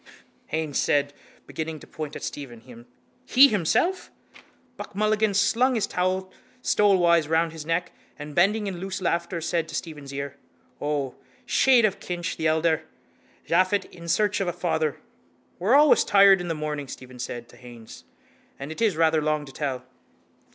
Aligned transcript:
Haines 0.47 0.79
said, 0.79 1.13
beginning 1.45 1.79
to 1.81 1.85
point 1.85 2.15
at 2.15 2.23
Stephen. 2.23 2.87
He 3.23 3.49
himself? 3.49 4.09
Buck 4.75 4.95
Mulligan 4.95 5.35
slung 5.35 5.75
his 5.75 5.85
towel 5.85 6.31
stolewise 6.63 7.27
round 7.27 7.51
his 7.51 7.67
neck 7.67 7.91
and, 8.17 8.33
bending 8.33 8.65
in 8.65 8.79
loose 8.79 8.99
laughter, 8.99 9.39
said 9.41 9.67
to 9.67 9.75
Stephen's 9.75 10.11
ear: 10.11 10.37
—O, 10.81 11.17
shade 11.45 11.85
of 11.85 11.99
Kinch 11.99 12.35
the 12.35 12.47
elder! 12.47 12.85
Japhet 13.45 13.85
in 13.93 14.07
search 14.07 14.41
of 14.41 14.47
a 14.47 14.53
father! 14.53 14.97
—We're 15.59 15.75
always 15.75 16.03
tired 16.03 16.41
in 16.41 16.47
the 16.47 16.55
morning, 16.55 16.87
Stephen 16.87 17.19
said 17.19 17.47
to 17.49 17.55
Haines. 17.57 18.03
And 18.57 18.71
it 18.71 18.81
is 18.81 18.97
rather 18.97 19.21
long 19.21 19.45
to 19.45 19.51
tell. 19.51 19.85